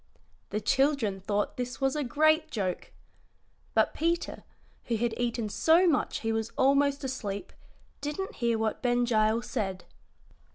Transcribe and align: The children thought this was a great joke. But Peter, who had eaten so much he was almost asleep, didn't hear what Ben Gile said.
The 0.49 0.59
children 0.59 1.19
thought 1.19 1.57
this 1.57 1.79
was 1.79 1.95
a 1.95 2.03
great 2.03 2.49
joke. 2.49 2.91
But 3.75 3.93
Peter, 3.93 4.43
who 4.85 4.95
had 4.97 5.13
eaten 5.15 5.47
so 5.47 5.85
much 5.85 6.21
he 6.21 6.31
was 6.31 6.51
almost 6.57 7.03
asleep, 7.03 7.53
didn't 8.01 8.37
hear 8.37 8.57
what 8.57 8.81
Ben 8.81 9.03
Gile 9.03 9.43
said. 9.43 9.85